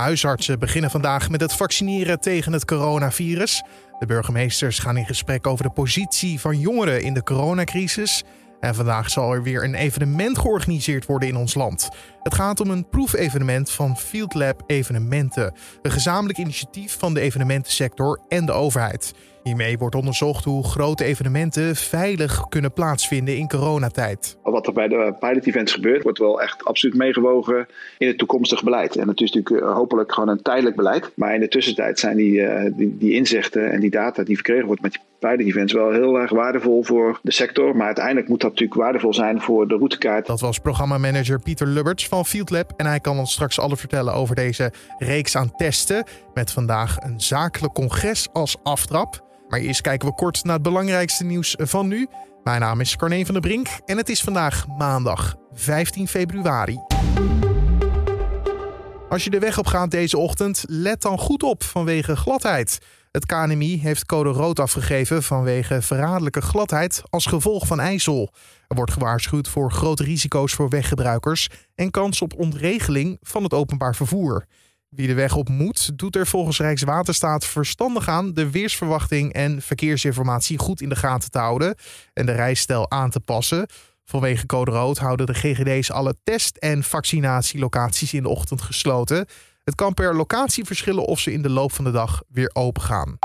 [0.00, 3.62] Huisartsen beginnen vandaag met het vaccineren tegen het coronavirus.
[3.98, 8.24] De burgemeesters gaan in gesprek over de positie van jongeren in de coronacrisis.
[8.60, 11.88] En vandaag zal er weer een evenement georganiseerd worden in ons land.
[12.22, 18.20] Het gaat om een proefevenement van Field Lab Evenementen, een gezamenlijk initiatief van de evenementensector
[18.28, 19.12] en de overheid.
[19.46, 24.38] Hiermee wordt onderzocht hoe grote evenementen veilig kunnen plaatsvinden in coronatijd.
[24.42, 27.66] Wat er bij de pilot events gebeurt, wordt wel echt absoluut meegewogen
[27.98, 28.96] in het toekomstig beleid.
[28.96, 31.12] En het is natuurlijk eh, hopelijk gewoon een tijdelijk beleid.
[31.14, 34.66] Maar in de tussentijd zijn die, uh, die, die, inzichten en die data die verkregen
[34.66, 37.76] wordt met die pilot events wel heel erg waardevol voor de sector.
[37.76, 40.26] Maar uiteindelijk moet dat natuurlijk waardevol zijn voor de routekaart.
[40.26, 42.72] Dat was programmamanager Pieter Lubberts van Field Lab.
[42.76, 46.04] En hij kan ons straks alles vertellen over deze reeks aan testen.
[46.34, 49.24] Met vandaag een zakelijk congres als aftrap.
[49.48, 52.08] Maar eerst kijken we kort naar het belangrijkste nieuws van nu.
[52.44, 56.78] Mijn naam is Carne van der Brink en het is vandaag maandag 15 februari.
[59.08, 62.78] Als je de weg op gaat deze ochtend, let dan goed op vanwege gladheid.
[63.10, 68.30] Het KNMI heeft code rood afgegeven vanwege verraderlijke gladheid als gevolg van ijzel.
[68.68, 73.94] Er wordt gewaarschuwd voor grote risico's voor weggebruikers en kans op ontregeling van het openbaar
[73.94, 74.46] vervoer.
[74.88, 80.58] Wie de weg op moet, doet er volgens Rijkswaterstaat verstandig aan de weersverwachting en verkeersinformatie
[80.58, 81.74] goed in de gaten te houden
[82.12, 83.66] en de rijstijl aan te passen.
[84.04, 89.26] Vanwege code rood houden de GGD's alle test- en vaccinatielocaties in de ochtend gesloten.
[89.64, 92.82] Het kan per locatie verschillen of ze in de loop van de dag weer open
[92.82, 93.18] gaan.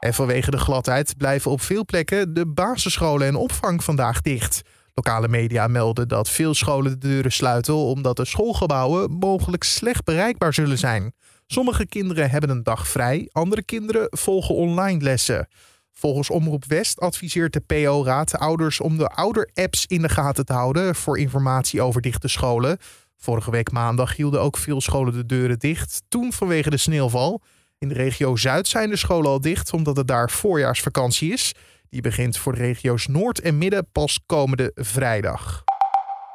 [0.00, 4.62] En vanwege de gladheid blijven op veel plekken de basisscholen en opvang vandaag dicht.
[4.98, 10.54] Lokale media melden dat veel scholen de deuren sluiten omdat de schoolgebouwen mogelijk slecht bereikbaar
[10.54, 11.12] zullen zijn.
[11.46, 15.48] Sommige kinderen hebben een dag vrij, andere kinderen volgen online lessen.
[15.92, 20.94] Volgens Omroep West adviseert de PO-raad ouders om de ouder-apps in de gaten te houden
[20.94, 22.78] voor informatie over dichte scholen.
[23.16, 27.42] Vorige week maandag hielden ook veel scholen de deuren dicht, toen vanwege de sneeuwval.
[27.78, 31.54] In de regio Zuid zijn de scholen al dicht omdat het daar voorjaarsvakantie is.
[31.90, 35.64] Die begint voor de regio's Noord en Midden pas komende vrijdag.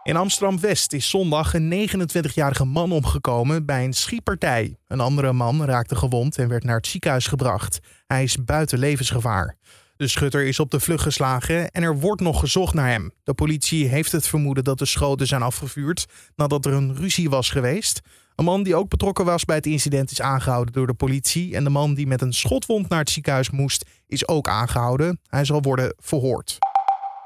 [0.03, 4.77] In Amsterdam-West is zondag een 29-jarige man omgekomen bij een schietpartij.
[4.87, 7.79] Een andere man raakte gewond en werd naar het ziekenhuis gebracht.
[8.07, 9.57] Hij is buiten levensgevaar.
[9.95, 13.11] De schutter is op de vlucht geslagen en er wordt nog gezocht naar hem.
[13.23, 16.05] De politie heeft het vermoeden dat de schoten zijn afgevuurd
[16.35, 18.01] nadat er een ruzie was geweest.
[18.35, 21.55] Een man die ook betrokken was bij het incident is aangehouden door de politie.
[21.55, 25.19] En de man die met een schotwond naar het ziekenhuis moest, is ook aangehouden.
[25.27, 26.57] Hij zal worden verhoord.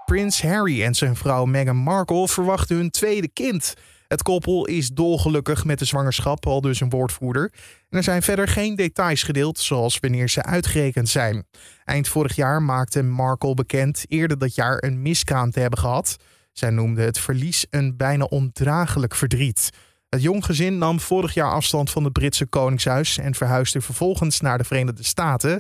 [0.05, 3.73] Prins Harry en zijn vrouw Meghan Markle verwachten hun tweede kind.
[4.07, 7.51] Het koppel is dolgelukkig met de zwangerschap, al dus een woordvoerder.
[7.89, 11.45] En er zijn verder geen details gedeeld, zoals wanneer ze uitgerekend zijn.
[11.85, 16.17] Eind vorig jaar maakte Markle bekend eerder dat jaar een miskraam te hebben gehad.
[16.53, 19.69] Zij noemde het verlies een bijna ondraaglijk verdriet.
[20.17, 24.57] Het jong gezin nam vorig jaar afstand van het Britse Koningshuis en verhuisde vervolgens naar
[24.57, 25.51] de Verenigde Staten.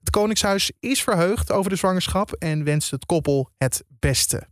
[0.00, 4.46] Het Koningshuis is verheugd over de zwangerschap en wenst het koppel het beste.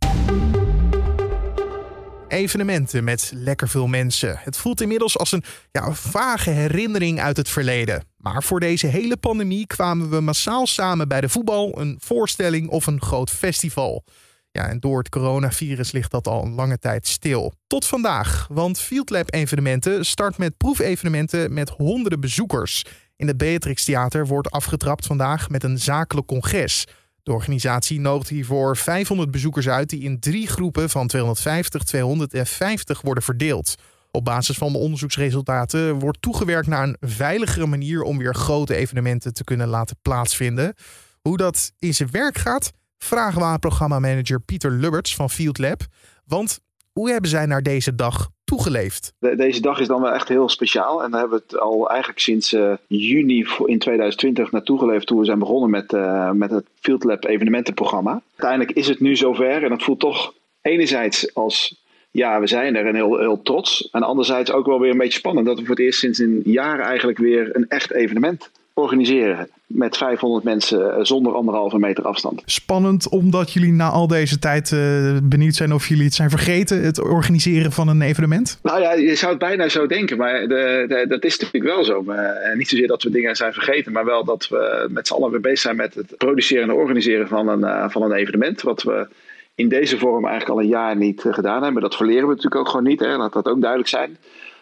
[2.27, 4.37] Evenementen met lekker veel mensen.
[4.39, 8.03] Het voelt inmiddels als een ja, vage herinnering uit het verleden.
[8.17, 12.87] Maar voor deze hele pandemie kwamen we massaal samen bij de voetbal, een voorstelling of
[12.87, 14.03] een groot festival.
[14.51, 17.53] Ja, en door het coronavirus ligt dat al een lange tijd stil.
[17.67, 22.85] Tot vandaag, want Field Lab Evenementen start met proefevenementen met honderden bezoekers.
[23.15, 26.87] In het Beatrix Theater wordt afgetrapt vandaag met een zakelijk congres.
[27.23, 33.23] De organisatie nodigt hiervoor 500 bezoekers uit die in drie groepen van 250, 250 worden
[33.23, 33.75] verdeeld.
[34.11, 39.33] Op basis van de onderzoeksresultaten wordt toegewerkt naar een veiligere manier om weer grote evenementen
[39.33, 40.73] te kunnen laten plaatsvinden.
[41.21, 42.71] Hoe dat in zijn werk gaat,
[43.03, 45.81] vragen we aan programmamanager Pieter Lubberts van Field Lab.
[46.25, 46.59] Want
[46.91, 49.13] hoe hebben zij naar deze dag toegeleefd?
[49.19, 51.03] deze dag is dan wel echt heel speciaal.
[51.03, 55.07] En daar hebben we het al eigenlijk sinds uh, juni in 2020 naartoe geleefd.
[55.07, 58.21] Toen we zijn begonnen met, uh, met het Field Lab evenementenprogramma.
[58.29, 59.63] Uiteindelijk is het nu zover.
[59.63, 61.79] En dat voelt toch enerzijds als
[62.11, 63.89] ja, we zijn er en heel, heel trots.
[63.91, 66.41] En anderzijds ook wel weer een beetje spannend dat we voor het eerst sinds een
[66.43, 69.49] jaar eigenlijk weer een echt evenement organiseren.
[69.65, 72.41] Met 500 mensen eh, zonder anderhalve meter afstand.
[72.45, 76.83] Spannend omdat jullie na al deze tijd uh, benieuwd zijn of jullie het zijn vergeten,
[76.83, 78.59] het organiseren van een evenement?
[78.63, 81.83] Nou ja, je zou het bijna zo denken, maar de, de, dat is natuurlijk wel
[81.83, 82.03] zo.
[82.07, 85.31] Uh, niet zozeer dat we dingen zijn vergeten, maar wel dat we met z'n allen
[85.31, 88.61] weer bezig zijn met het produceren en organiseren van een, van een evenement.
[88.61, 89.07] Wat we
[89.55, 91.81] in deze vorm eigenlijk al een jaar niet gedaan hebben.
[91.81, 93.17] Dat verleren we natuurlijk ook gewoon niet, hè?
[93.17, 94.17] laat dat ook duidelijk zijn.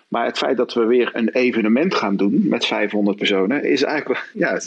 [0.09, 4.31] Maar het feit dat we weer een evenement gaan doen met 500 personen, is eigenlijk,
[4.33, 4.59] ja,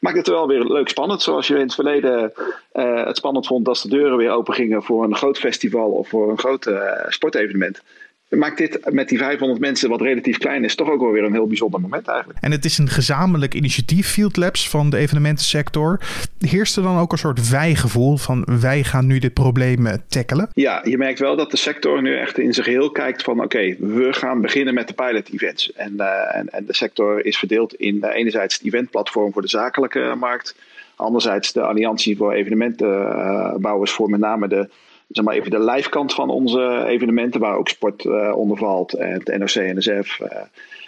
[0.00, 1.22] maakt het wel weer leuk spannend.
[1.22, 2.32] Zoals je in het verleden
[2.72, 6.08] uh, het spannend vond als de deuren weer open gingen voor een groot festival of
[6.08, 7.82] voor een groot uh, sportevenement.
[8.28, 11.32] Maakt dit met die 500 mensen, wat relatief klein is, toch ook wel weer een
[11.32, 12.38] heel bijzonder moment eigenlijk.
[12.40, 16.00] En het is een gezamenlijk initiatief, Field Labs, van de evenementensector.
[16.38, 20.48] Heerst er dan ook een soort wij-gevoel van wij gaan nu dit probleem tackelen?
[20.52, 23.76] Ja, je merkt wel dat de sector nu echt in zijn geheel kijkt van oké,
[23.78, 25.72] we gaan beginnen met de pilot events.
[25.72, 29.48] En, uh, en, en, de sector is verdeeld in uh, enerzijds het eventplatform voor de
[29.48, 30.56] zakelijke markt.
[30.96, 34.68] Anderzijds de alliantie voor evenementenbouwers voor met name de
[35.08, 39.12] zeg maar even de lijfkant van onze evenementen, waar ook sport uh, onder valt, en
[39.12, 40.28] het NOC, NSF uh,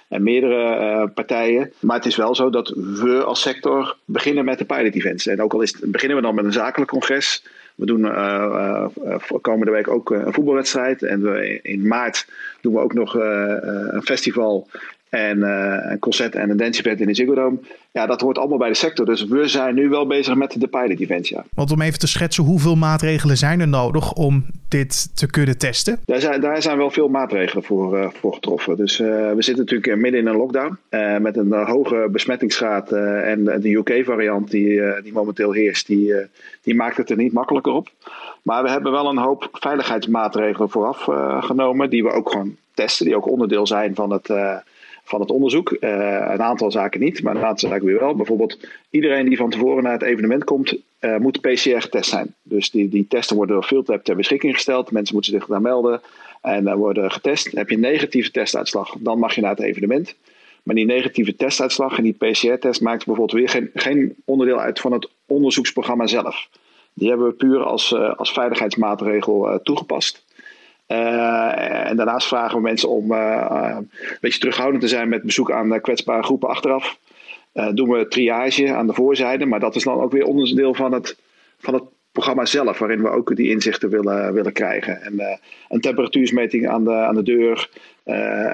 [0.09, 1.73] en meerdere uh, partijen.
[1.81, 5.27] Maar het is wel zo dat we als sector beginnen met de pilot events.
[5.27, 7.45] En ook al is het, beginnen we dan met een zakelijk congres.
[7.75, 8.03] We doen
[9.41, 11.03] komende week ook een voetbalwedstrijd.
[11.03, 12.27] En we, in maart
[12.61, 14.69] doen we ook nog een festival
[15.11, 17.59] en uh, een concert en een dance event in de Ziggo Dome.
[17.91, 19.07] Ja, dat hoort allemaal bij de sector.
[19.07, 21.45] Dus we zijn nu wel bezig met de pilot events, ja.
[21.55, 25.99] Want om even te schetsen, hoeveel maatregelen zijn er nodig om dit te kunnen testen?
[26.05, 28.77] Daar zijn, daar zijn wel veel maatregelen voor, uh, voor getroffen.
[28.77, 30.79] Dus uh, we zitten natuurlijk midden in een lockdown.
[31.23, 32.93] met een hoge besmettingsgraad.
[32.93, 36.15] en de UK-variant die, die momenteel heerst, die,
[36.63, 37.89] die maakt het er niet makkelijker op.
[38.43, 41.03] Maar we hebben wel een hoop veiligheidsmaatregelen vooraf
[41.45, 41.91] genomen.
[41.91, 43.07] Die we ook gewoon testen.
[43.07, 44.31] Die ook onderdeel zijn van het
[45.09, 45.77] van het onderzoek.
[45.81, 45.91] Uh,
[46.31, 48.15] een aantal zaken niet, maar een aantal zaken weer wel.
[48.15, 48.59] Bijvoorbeeld,
[48.91, 52.35] iedereen die van tevoren naar het evenement komt, uh, moet PCR-getest zijn.
[52.43, 54.91] Dus die, die testen worden door Fieldlab ter beschikking gesteld.
[54.91, 56.01] Mensen moeten zich daar melden
[56.43, 57.53] en uh, worden getest.
[57.53, 60.15] Heb je een negatieve testuitslag, dan mag je naar het evenement.
[60.63, 64.93] Maar die negatieve testuitslag en die PCR-test maakt bijvoorbeeld weer geen, geen onderdeel uit van
[64.93, 66.49] het onderzoeksprogramma zelf.
[66.95, 70.25] Die hebben we puur als, als veiligheidsmaatregel toegepast.
[70.89, 73.91] Uh, en daarnaast vragen we mensen om uh, een
[74.21, 76.99] beetje terughoudend te zijn met bezoek aan kwetsbare groepen achteraf.
[77.75, 81.19] Doen we triage aan de voorzijde, maar dat is dan ook weer onderdeel van het,
[81.59, 81.83] van het
[82.13, 85.03] programma zelf, waarin we ook die inzichten willen, willen krijgen.
[85.03, 85.39] En
[85.69, 87.69] een temperatuursmeting aan de, aan de deur.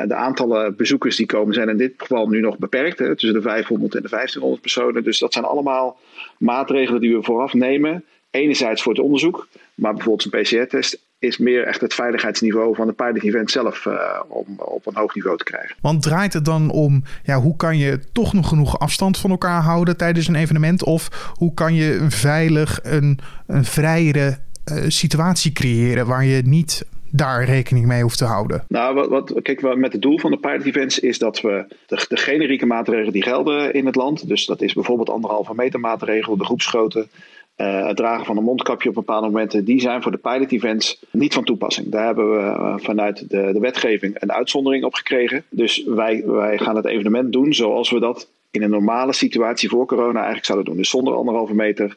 [0.09, 3.49] de aantallen bezoekers die komen zijn in dit geval nu nog beperkt, hè, tussen de
[3.49, 5.05] 500 en de 1500 personen.
[5.05, 5.99] Dus dat zijn allemaal
[6.39, 8.05] maatregelen die we vooraf nemen.
[8.31, 12.93] Enerzijds voor het onderzoek, maar bijvoorbeeld een PCR-test is meer echt het veiligheidsniveau van de
[12.93, 13.95] pilot event zelf uh,
[14.29, 15.77] om op een hoog niveau te krijgen.
[15.81, 19.63] Want draait het dan om, ja, hoe kan je toch nog genoeg afstand van elkaar
[19.63, 20.85] houden tijdens een evenement?
[20.85, 24.39] Of hoe kan je een veilig, een, een vrijere
[24.73, 28.65] uh, situatie creëren waar je niet daar rekening mee hoeft te houden?
[28.69, 32.05] Nou, wat, wat, kijk, met het doel van de pilot events is dat we de,
[32.09, 36.37] de generieke maatregelen die gelden in het land, dus dat is bijvoorbeeld anderhalve meter maatregel,
[36.37, 37.07] de groepsgrootte,
[37.57, 41.05] uh, het dragen van een mondkapje op bepaalde momenten, die zijn voor de pilot events
[41.11, 41.89] niet van toepassing.
[41.89, 45.45] Daar hebben we uh, vanuit de, de wetgeving een uitzondering op gekregen.
[45.51, 49.87] Dus wij, wij gaan het evenement doen zoals we dat in een normale situatie voor
[49.87, 50.77] corona eigenlijk zouden doen.
[50.77, 51.97] Dus zonder anderhalve meter,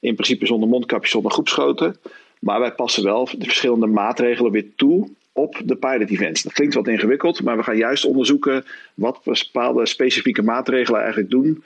[0.00, 1.96] in principe zonder mondkapje, zonder groepsgrootte.
[2.38, 6.42] Maar wij passen wel de verschillende maatregelen weer toe op de pilot events.
[6.42, 8.64] Dat klinkt wat ingewikkeld, maar we gaan juist onderzoeken
[8.94, 11.64] wat bepaalde specifieke maatregelen eigenlijk doen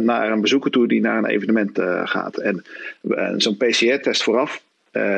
[0.00, 2.36] naar een bezoeker toe die naar een evenement uh, gaat.
[2.36, 2.64] En
[3.02, 4.64] uh, zo'n PCR-test vooraf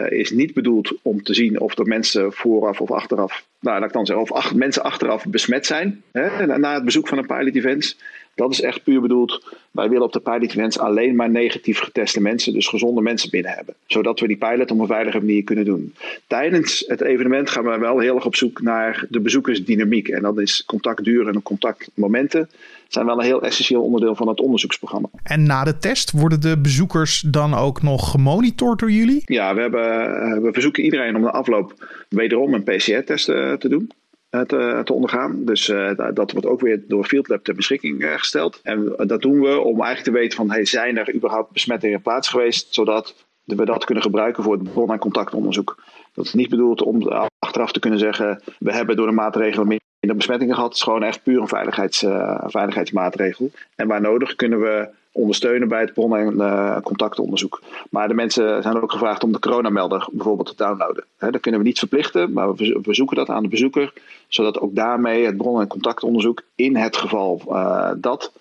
[0.08, 3.94] is niet bedoeld om te zien of er mensen vooraf of achteraf, nou laat ik
[3.94, 7.96] dan zeggen, of mensen achteraf besmet zijn hè, na het bezoek van een pilot event.
[8.38, 9.44] Dat is echt puur bedoeld.
[9.70, 13.52] Wij willen op de pilot events alleen maar negatief geteste mensen, dus gezonde mensen binnen
[13.52, 13.74] hebben.
[13.86, 15.94] Zodat we die pilot op een veilige manier kunnen doen.
[16.26, 20.08] Tijdens het evenement gaan we wel heel erg op zoek naar de bezoekersdynamiek.
[20.08, 22.48] En dat is contactduur en contactmomenten
[22.88, 25.08] zijn wel een heel essentieel onderdeel van het onderzoeksprogramma.
[25.22, 29.22] En na de test worden de bezoekers dan ook nog gemonitord door jullie?
[29.24, 31.74] Ja, we, hebben, we verzoeken iedereen om de afloop
[32.08, 33.90] wederom een PCR-test te doen
[34.30, 35.44] te, te ondergaan.
[35.44, 38.60] Dus uh, dat wordt ook weer door FieldLab ter beschikking gesteld.
[38.62, 42.28] En dat doen we om eigenlijk te weten van hey, zijn er überhaupt besmettingen plaats
[42.28, 45.82] geweest, zodat we dat kunnen gebruiken voor het bron- en contactonderzoek.
[46.14, 47.08] Dat is niet bedoeld om
[47.38, 50.68] achteraf te kunnen zeggen we hebben door de maatregelen minder besmettingen gehad.
[50.68, 52.04] Het is gewoon echt puur een veiligheids,
[52.44, 53.50] veiligheidsmaatregel.
[53.74, 57.62] En waar nodig kunnen we ondersteunen bij het bron- en uh, contactonderzoek.
[57.90, 61.04] Maar de mensen zijn ook gevraagd om de coronamelder bijvoorbeeld te downloaden.
[61.18, 63.92] He, dat kunnen we niet verplichten, maar we verzoeken dat aan de bezoeker,
[64.28, 68.32] zodat ook daarmee het bron- en contactonderzoek in het geval uh, dat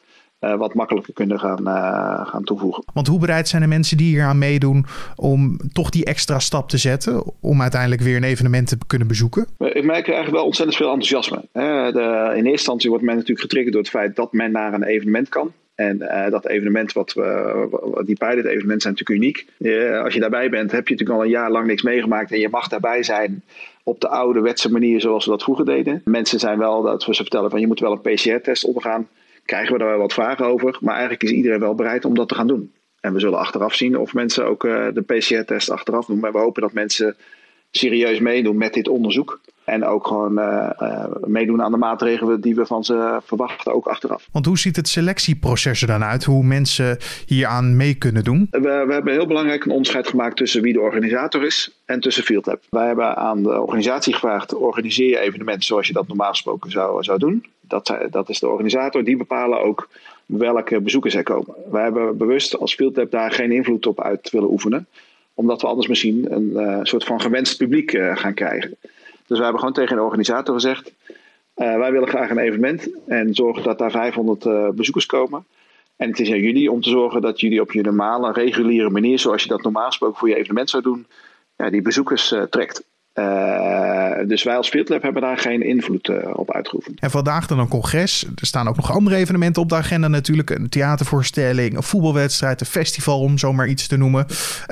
[0.42, 1.66] uh, wat makkelijker kunnen gaan,
[2.28, 2.84] gaan toevoegen.
[2.94, 6.70] Want hoe bereid zijn de mensen die hier aan meedoen om toch die extra stap
[6.70, 9.48] te zetten om uiteindelijk weer een evenement te kunnen bezoeken?
[9.58, 11.42] Ik merk eigenlijk wel ontzettend veel enthousiasme.
[11.52, 14.84] De, in eerste instantie wordt men natuurlijk getriggerd door het feit dat men naar een
[14.84, 15.52] evenement kan.
[15.78, 19.48] En uh, dat evenement, wat we, die pilot evenementen zijn natuurlijk uniek.
[19.60, 22.32] Uh, als je daarbij bent, heb je natuurlijk al een jaar lang niks meegemaakt.
[22.32, 23.44] En je mag daarbij zijn
[23.84, 26.02] op de oude wetse manier zoals we dat vroeger deden.
[26.06, 29.08] Mensen zijn wel, dat we ze vertellen van je moet wel een PCR-test ondergaan.
[29.46, 30.78] Krijgen we daar wel wat vragen over.
[30.82, 32.72] Maar eigenlijk is iedereen wel bereid om dat te gaan doen.
[33.00, 36.20] En we zullen achteraf zien of mensen ook uh, de PCR-test achteraf doen.
[36.20, 37.16] Maar we hopen dat mensen
[37.78, 39.40] serieus meedoen met dit onderzoek.
[39.64, 43.88] En ook gewoon uh, uh, meedoen aan de maatregelen die we van ze verwachten, ook
[43.88, 44.28] achteraf.
[44.32, 46.24] Want hoe ziet het selectieproces er dan uit?
[46.24, 48.48] Hoe mensen hieraan mee kunnen doen?
[48.52, 52.24] We, we hebben heel belangrijk een onderscheid gemaakt tussen wie de organisator is en tussen
[52.24, 52.62] FieldLab.
[52.70, 57.04] Wij hebben aan de organisatie gevraagd: organiseer je evenementen zoals je dat normaal gesproken zou,
[57.04, 57.46] zou doen.
[57.62, 59.04] Dat, dat is de organisator.
[59.04, 59.90] Die bepalen ook
[60.26, 61.56] welke bezoekers er komen.
[61.72, 64.88] Wij hebben bewust als FieldLab daar geen invloed op uit willen oefenen
[65.38, 68.78] omdat we anders misschien een uh, soort van gewenst publiek uh, gaan krijgen.
[69.26, 70.94] Dus we hebben gewoon tegen de organisator gezegd:
[71.56, 75.46] uh, wij willen graag een evenement en zorgen dat daar 500 bezoekers komen.
[75.96, 79.20] En het is aan jullie om te zorgen dat jullie op je normale, reguliere manier,
[79.20, 81.06] zoals je dat normaal gesproken voor je evenement zou doen,
[81.58, 82.84] ja, die bezoekers trekt.
[83.20, 87.00] Uh, dus wij als Fieldlab hebben daar geen invloed uh, op uitgeoefend.
[87.00, 88.26] En vandaag dan een congres.
[88.36, 90.50] Er staan ook nog andere evenementen op de agenda natuurlijk.
[90.50, 94.26] Een theatervoorstelling, een voetbalwedstrijd, een festival om zomaar iets te noemen.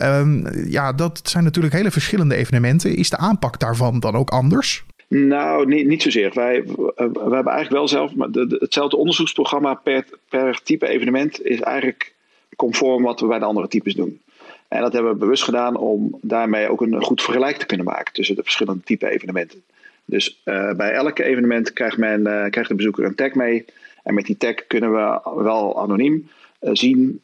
[0.03, 2.95] Um, ja, dat zijn natuurlijk hele verschillende evenementen.
[2.95, 4.83] Is de aanpak daarvan dan ook anders?
[5.07, 6.31] Nou, niet, niet zozeer.
[6.33, 11.45] Wij, we hebben eigenlijk wel zelf, maar de, de, hetzelfde onderzoeksprogramma per, per type evenement
[11.45, 12.13] is eigenlijk
[12.55, 14.19] conform wat we bij de andere types doen.
[14.67, 18.13] En dat hebben we bewust gedaan om daarmee ook een goed vergelijk te kunnen maken
[18.13, 19.63] tussen de verschillende type evenementen.
[20.05, 23.65] Dus uh, bij elk evenement krijgt, men, uh, krijgt de bezoeker een tag mee.
[24.03, 26.29] En met die tag kunnen we wel anoniem
[26.62, 27.19] uh, zien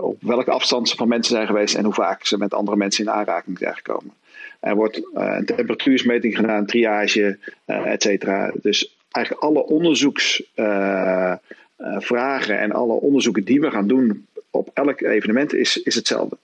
[0.00, 3.04] op welke afstand ze van mensen zijn geweest en hoe vaak ze met andere mensen
[3.04, 4.12] in aanraking zijn gekomen.
[4.60, 8.52] Er wordt een temperatuursmeting gedaan, triage, et cetera.
[8.62, 15.82] Dus eigenlijk alle onderzoeksvragen en alle onderzoeken die we gaan doen op elk evenement is,
[15.82, 16.36] is hetzelfde.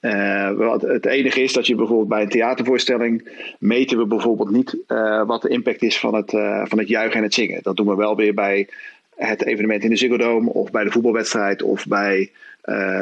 [0.00, 5.26] Uh, het enige is dat je bijvoorbeeld bij een theatervoorstelling meten we bijvoorbeeld niet uh,
[5.26, 7.62] wat de impact is van het, uh, van het juichen en het zingen.
[7.62, 8.68] Dat doen we wel weer bij
[9.16, 12.30] het evenement in de Ziggo Dome of bij de voetbalwedstrijd of bij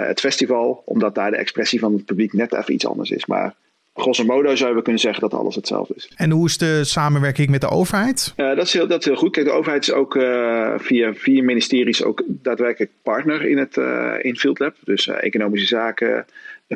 [0.06, 3.26] het festival, omdat daar de expressie van het publiek net even iets anders is.
[3.26, 3.54] Maar
[3.96, 6.10] grosso modo zouden we kunnen zeggen dat alles hetzelfde is.
[6.16, 8.34] En hoe is de samenwerking met de overheid?
[8.36, 9.30] Uh, dat, is heel, dat is heel goed.
[9.32, 14.14] Kijk, de overheid is ook uh, via vier ministeries ook daadwerkelijk partner in het uh,
[14.20, 14.74] in FieldLab.
[14.84, 16.26] Dus economische zaken,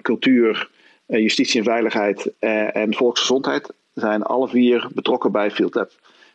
[0.02, 0.68] cultuur,
[1.06, 2.32] justitie en veiligheid
[2.72, 5.90] en volksgezondheid zijn alle vier betrokken bij FieldLab.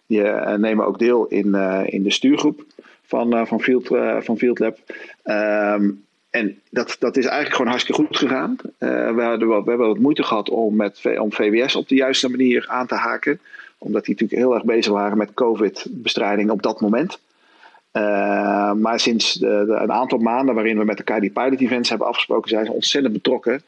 [0.08, 0.22] Die
[0.58, 2.64] nemen ook deel in, in de stuurgroep
[3.06, 3.88] van, van, Field,
[4.20, 4.78] van FieldLab.
[5.24, 6.05] Um,
[6.36, 8.56] en dat, dat is eigenlijk gewoon hartstikke goed gegaan.
[8.80, 12.30] Uh, we, hadden, we hebben wat moeite gehad om, met, om VWS op de juiste
[12.30, 13.40] manier aan te haken.
[13.78, 17.20] Omdat die natuurlijk heel erg bezig waren met COVID-bestrijding op dat moment.
[17.94, 22.08] Uh, maar sinds de, een aantal maanden waarin we met elkaar die pilot events hebben
[22.08, 23.62] afgesproken, zijn ze ontzettend betrokken.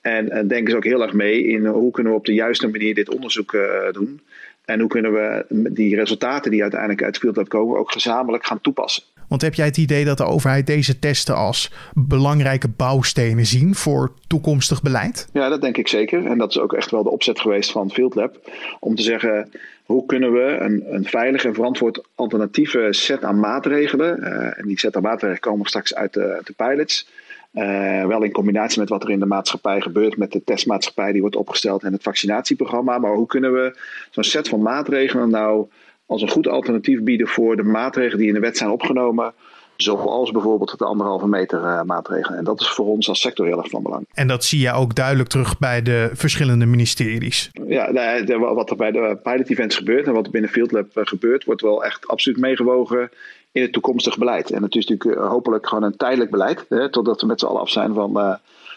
[0.00, 2.68] En, en denken ze ook heel erg mee in hoe kunnen we op de juiste
[2.68, 3.62] manier dit onderzoek uh,
[3.92, 4.20] doen.
[4.64, 8.60] En hoe kunnen we die resultaten die uiteindelijk uit het field komen ook gezamenlijk gaan
[8.60, 9.02] toepassen.
[9.30, 14.12] Want heb jij het idee dat de overheid deze testen als belangrijke bouwstenen zien voor
[14.26, 15.28] toekomstig beleid?
[15.32, 16.26] Ja, dat denk ik zeker.
[16.26, 18.50] En dat is ook echt wel de opzet geweest van FieldLab.
[18.80, 19.50] Om te zeggen,
[19.84, 24.18] hoe kunnen we een, een veilig en verantwoord alternatieve set aan maatregelen.
[24.20, 27.08] Uh, en die set aan maatregelen komen straks uit de, de pilots.
[27.54, 31.20] Uh, wel in combinatie met wat er in de maatschappij gebeurt, met de testmaatschappij die
[31.20, 32.98] wordt opgesteld en het vaccinatieprogramma.
[32.98, 33.78] Maar hoe kunnen we
[34.10, 35.66] zo'n set van maatregelen nou
[36.10, 39.32] als een goed alternatief bieden voor de maatregelen die in de wet zijn opgenomen.
[39.76, 42.38] Zoals bijvoorbeeld de anderhalve meter uh, maatregelen.
[42.38, 44.06] En dat is voor ons als sector heel erg van belang.
[44.14, 47.50] En dat zie je ook duidelijk terug bij de verschillende ministeries.
[47.66, 50.86] Ja, de, wat er bij de pilot events gebeurt en wat er binnen Field Lab
[50.94, 53.10] gebeurt, wordt wel echt absoluut meegewogen
[53.52, 54.50] in het toekomstig beleid.
[54.50, 57.46] En het is natuurlijk eh, hopelijk gewoon een tijdelijk beleid, hè, totdat we met z'n
[57.46, 58.34] allen af zijn van, uh,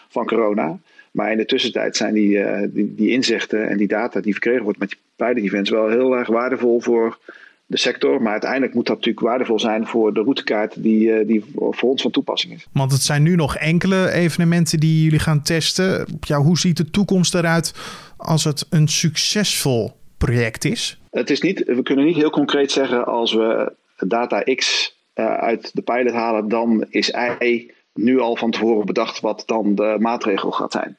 [0.08, 0.78] van corona.
[1.14, 4.62] Maar in de tussentijd zijn die, uh, die, die, inzichten en die data die verkregen
[4.62, 7.18] wordt met die pilot events wel heel erg waardevol voor
[7.66, 8.22] de sector.
[8.22, 12.02] Maar uiteindelijk moet dat natuurlijk waardevol zijn voor de routekaart die, uh, die voor ons
[12.02, 12.66] van toepassing is.
[12.72, 16.06] Want het zijn nu nog enkele evenementen die jullie gaan testen.
[16.20, 17.74] Ja, hoe ziet de toekomst eruit
[18.16, 20.98] als het een succesvol project is?
[21.10, 25.70] Het is niet, we kunnen niet heel concreet zeggen als we data X uh, uit
[25.74, 30.50] de pilot halen, dan is Y nu al van tevoren bedacht wat dan de maatregel
[30.50, 30.96] gaat zijn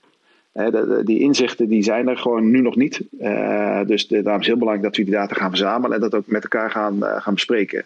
[1.04, 3.02] die inzichten die zijn er gewoon nu nog niet.
[3.20, 6.28] Uh, dus daarom is heel belangrijk dat we die data gaan verzamelen en dat ook
[6.28, 7.86] met elkaar gaan, uh, gaan bespreken.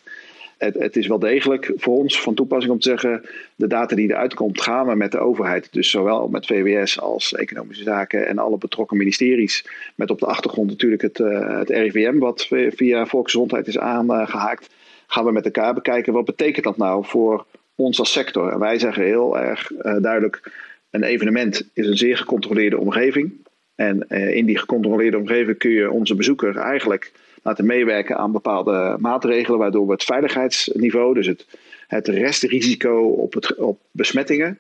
[0.57, 3.21] Het, het, is wel degelijk voor ons van toepassing om te zeggen:
[3.55, 5.73] de data die eruit komt, gaan we met de overheid.
[5.73, 9.65] Dus zowel met VWS als Economische Zaken en alle betrokken ministeries.
[9.95, 14.69] Met op de achtergrond natuurlijk het, uh, het RIVM, wat via Volksgezondheid is aangehaakt.
[15.07, 17.45] Gaan we met elkaar bekijken wat betekent dat nou voor
[17.75, 18.51] ons als sector.
[18.51, 19.71] En wij zeggen heel erg
[20.01, 23.47] duidelijk een evenement is een zeer gecontroleerde omgeving.
[23.75, 27.11] En uh, in die gecontroleerde omgeving kun je onze bezoeker eigenlijk
[27.43, 31.47] laten meewerken aan bepaalde maatregelen, waardoor we het veiligheidsniveau, dus het,
[31.87, 34.59] het restrisico op, het, op besmettingen,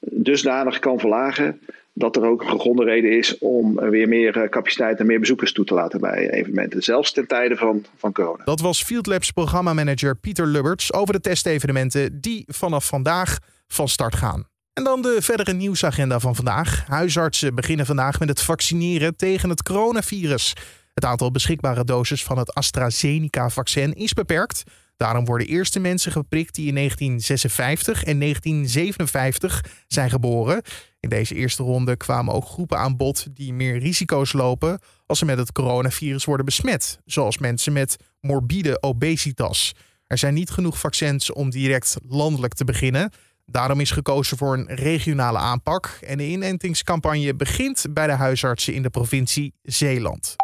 [0.00, 1.60] dusdanig kan verlagen
[1.92, 5.64] dat er ook een gegronde reden is om weer meer capaciteit en meer bezoekers toe
[5.64, 6.82] te laten bij evenementen.
[6.82, 8.44] Zelfs ten tijde van, van corona.
[8.44, 14.14] Dat was Field Labs programmamanager Pieter Lubberts over de testevenementen die vanaf vandaag van start
[14.14, 14.46] gaan.
[14.78, 16.84] En dan de verdere nieuwsagenda van vandaag.
[16.86, 20.52] Huisartsen beginnen vandaag met het vaccineren tegen het coronavirus.
[20.94, 24.62] Het aantal beschikbare doses van het AstraZeneca-vaccin is beperkt.
[24.96, 30.62] Daarom worden eerste mensen geprikt die in 1956 en 1957 zijn geboren.
[31.00, 35.24] In deze eerste ronde kwamen ook groepen aan bod die meer risico's lopen als ze
[35.24, 39.74] met het coronavirus worden besmet, zoals mensen met morbide obesitas.
[40.06, 43.10] Er zijn niet genoeg vaccins om direct landelijk te beginnen.
[43.50, 48.82] Daarom is gekozen voor een regionale aanpak en de inentingscampagne begint bij de huisartsen in
[48.82, 50.36] de provincie Zeeland.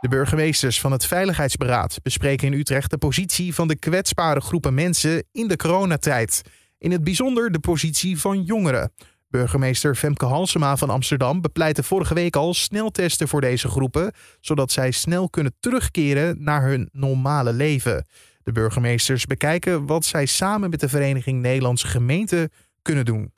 [0.00, 5.24] De burgemeesters van het Veiligheidsberaad bespreken in Utrecht de positie van de kwetsbare groepen mensen
[5.32, 6.42] in de coronatijd.
[6.78, 8.92] In het bijzonder de positie van jongeren.
[9.28, 14.90] Burgemeester Femke Halsema van Amsterdam bepleitte vorige week al sneltesten voor deze groepen, zodat zij
[14.90, 18.06] snel kunnen terugkeren naar hun normale leven.
[18.50, 22.50] De burgemeesters bekijken wat zij samen met de Vereniging Nederlandse Gemeenten
[22.82, 23.32] kunnen doen.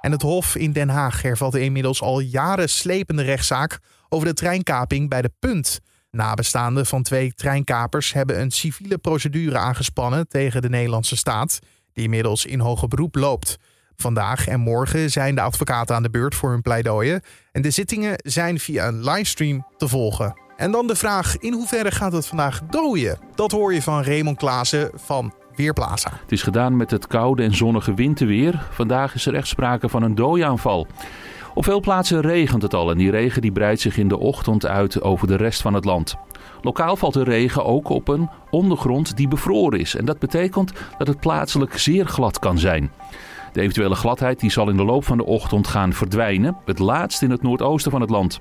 [0.00, 4.34] En het Hof in Den Haag hervat de inmiddels al jaren slepende rechtszaak over de
[4.34, 5.80] treinkaping bij de Punt.
[6.10, 11.58] Nabestaanden van twee treinkapers hebben een civiele procedure aangespannen tegen de Nederlandse staat,
[11.92, 13.56] die inmiddels in hoger beroep loopt.
[13.96, 17.22] Vandaag en morgen zijn de advocaten aan de beurt voor hun pleidooien
[17.52, 20.43] en de zittingen zijn via een livestream te volgen.
[20.56, 23.18] En dan de vraag: in hoeverre gaat het vandaag dooien?
[23.34, 26.10] Dat hoor je van Raymond Klaassen van Weerplaza.
[26.20, 28.66] Het is gedaan met het koude en zonnige winterweer.
[28.70, 30.86] Vandaag is er echt sprake van een dooiaanval.
[31.54, 34.66] Op veel plaatsen regent het al en die regen die breidt zich in de ochtend
[34.66, 36.16] uit over de rest van het land.
[36.62, 39.96] Lokaal valt de regen ook op een ondergrond die bevroren is.
[39.96, 42.90] En dat betekent dat het plaatselijk zeer glad kan zijn.
[43.52, 47.22] De eventuele gladheid die zal in de loop van de ochtend gaan verdwijnen, het laatst
[47.22, 48.40] in het noordoosten van het land.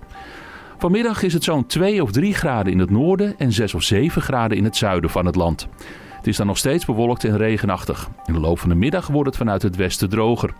[0.78, 4.22] Vanmiddag is het zo'n 2 of 3 graden in het noorden en 6 of 7
[4.22, 5.68] graden in het zuiden van het land.
[6.16, 8.10] Het is dan nog steeds bewolkt en regenachtig.
[8.26, 10.54] In de loop van de middag wordt het vanuit het westen droger.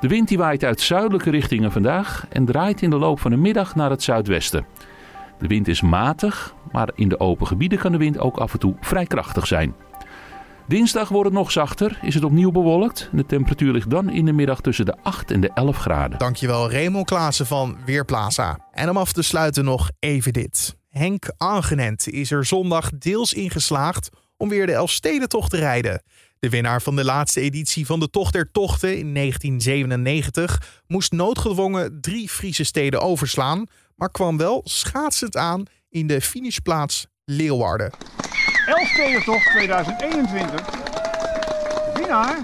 [0.00, 3.36] De wind die waait uit zuidelijke richtingen vandaag en draait in de loop van de
[3.36, 4.66] middag naar het zuidwesten.
[5.38, 8.58] De wind is matig, maar in de open gebieden kan de wind ook af en
[8.58, 9.74] toe vrij krachtig zijn.
[10.68, 13.08] Dinsdag wordt het nog zachter, is het opnieuw bewolkt.
[13.12, 16.18] De temperatuur ligt dan in de middag tussen de 8 en de 11 graden.
[16.18, 18.58] Dankjewel Raymond Klaassen van Weerplaza.
[18.72, 20.76] En om af te sluiten nog even dit.
[20.88, 26.02] Henk Angenent is er zondag deels in geslaagd om weer de Elfstedentocht te rijden.
[26.38, 31.98] De winnaar van de laatste editie van de Tocht der Tochten in 1997 moest noodgedwongen
[32.00, 37.90] drie Friese steden overslaan, maar kwam wel schaatsend aan in de finishplaats Leeuwarden.
[38.66, 40.60] Elfstedentocht 2021.
[41.94, 42.36] Winnaar.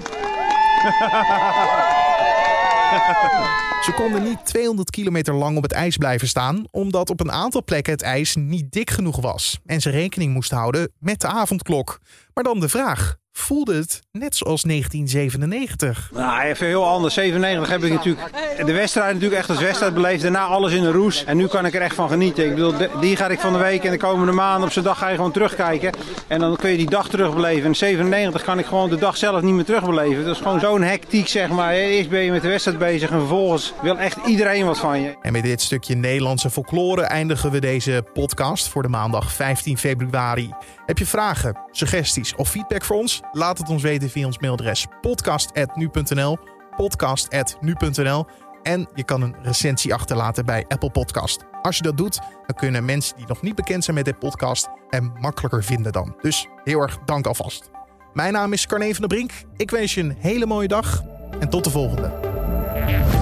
[3.85, 7.65] Ze konden niet 200 kilometer lang op het ijs blijven staan, omdat op een aantal
[7.65, 11.99] plekken het ijs niet dik genoeg was en ze rekening moest houden met de avondklok.
[12.39, 16.11] Maar dan de vraag: voelde het net zoals 1997.
[16.15, 17.15] Nou, even heel anders.
[17.15, 18.31] 97 heb ik natuurlijk
[18.67, 20.23] de wedstrijd natuurlijk echt als wedstrijd beleefd.
[20.23, 21.25] Daarna alles in de roes.
[21.25, 22.45] En nu kan ik er echt van genieten.
[22.45, 24.99] Ik bedoel, die ga ik van de week en de komende maanden op zijn dag
[24.99, 25.93] ga je gewoon terugkijken.
[26.27, 27.67] En dan kun je die dag terugbeleven.
[27.67, 30.25] En 97 kan ik gewoon de dag zelf niet meer terugbeleven.
[30.25, 31.73] Dat is gewoon zo'n hectiek, zeg maar.
[31.73, 35.17] Eerst ben je met de wedstrijd bezig en vervolgens wil echt iedereen wat van je.
[35.23, 40.51] En met dit stukje Nederlandse folklore eindigen we deze podcast voor de maandag 15 februari.
[40.87, 43.21] Heb je vragen, suggesties of feedback voor ons?
[43.33, 46.39] Laat het ons weten via ons mailadres podcast.nu.nl
[46.77, 48.27] podcast.nu.nl
[48.63, 51.45] en je kan een recensie achterlaten bij Apple Podcast.
[51.63, 54.69] Als je dat doet, dan kunnen mensen die nog niet bekend zijn met dit podcast
[54.89, 56.17] hem makkelijker vinden dan.
[56.21, 57.71] Dus heel erg dank alvast.
[58.13, 59.31] Mijn naam is Carne van der Brink.
[59.57, 61.03] Ik wens je een hele mooie dag
[61.41, 63.18] en tot de volgende.